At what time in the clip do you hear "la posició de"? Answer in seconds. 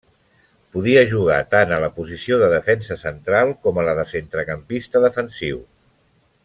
1.83-2.49